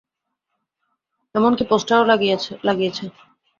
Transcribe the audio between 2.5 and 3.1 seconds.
লাগিয়েছে।